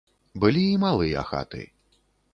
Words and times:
Былі 0.43 0.63
і 0.69 0.79
малыя 0.85 1.27
хаты. 1.31 1.63